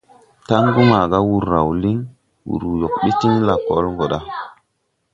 [0.47, 1.97] Taŋgu maaga wùr raw líŋ,
[2.47, 4.19] wùr yɔg ɓil tiŋ lakɔl gɔ ɗa.